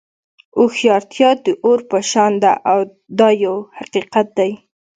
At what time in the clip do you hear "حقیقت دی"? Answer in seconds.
3.79-4.51